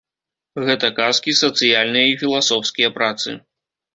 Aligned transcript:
Гэта 0.67 0.87
казкі, 0.99 1.35
сацыяльныя 1.41 2.05
і 2.13 2.17
філасофскія 2.23 2.89
працы. 2.99 3.37